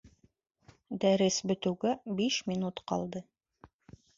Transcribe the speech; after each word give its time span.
Дәрес 1.03 1.37
бөтөүгә 1.51 1.93
биш 2.23 2.39
минут 2.53 2.83
ҡалды 2.93 3.23